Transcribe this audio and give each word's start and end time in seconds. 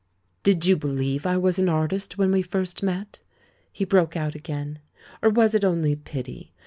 "Did 0.41 0.65
you 0.65 0.77
believe 0.77 1.27
I 1.27 1.37
was 1.37 1.59
an 1.59 1.69
artist 1.69 2.17
when 2.17 2.31
we 2.31 2.41
first 2.41 2.81
met," 2.81 3.21
he 3.71 3.85
broke 3.85 4.17
out 4.17 4.33
again, 4.33 4.79
"or 5.21 5.29
was 5.29 5.53
it 5.53 5.63
only 5.63 5.95
pity? 5.95 6.55